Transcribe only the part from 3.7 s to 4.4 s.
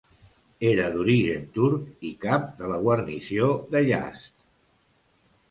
de Yazd.